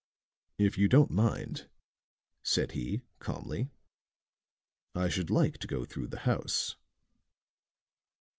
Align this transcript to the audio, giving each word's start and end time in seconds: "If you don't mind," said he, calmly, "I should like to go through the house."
"If 0.57 0.79
you 0.79 0.87
don't 0.87 1.11
mind," 1.11 1.69
said 2.41 2.71
he, 2.71 3.03
calmly, 3.19 3.69
"I 4.95 5.09
should 5.09 5.29
like 5.29 5.59
to 5.59 5.67
go 5.67 5.85
through 5.85 6.07
the 6.07 6.21
house." 6.25 6.75